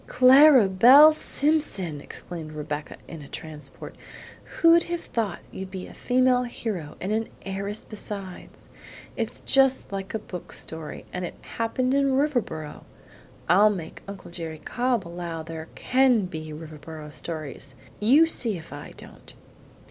"Clara 0.07 0.67
Belle 0.67 1.13
Simpson!" 1.13 2.01
exclaimed 2.01 2.53
Rebecca 2.53 2.95
in 3.07 3.21
a 3.21 3.27
transport. 3.27 3.95
"Who'd 4.45 4.81
have 4.89 5.01
thought 5.01 5.41
you'd 5.51 5.69
be 5.69 5.85
a 5.85 5.93
female 5.93 6.41
hero 6.41 6.97
and 6.99 7.11
an 7.11 7.27
heiress 7.45 7.85
besides? 7.87 8.69
It's 9.15 9.41
just 9.41 9.91
like 9.91 10.15
a 10.15 10.17
book 10.17 10.53
story, 10.53 11.05
and 11.13 11.23
it 11.23 11.35
happened 11.43 11.93
in 11.93 12.13
Riverboro. 12.17 12.83
I'll 13.47 13.69
make 13.69 14.01
Uncle 14.07 14.31
Jerry 14.31 14.57
Cobb 14.57 15.07
allow 15.07 15.43
there 15.43 15.67
CAN 15.75 16.25
be 16.25 16.51
Riverboro 16.51 17.13
stories, 17.13 17.75
you 17.99 18.25
see 18.25 18.57
if 18.57 18.73
I 18.73 18.95
don't." 18.97 19.35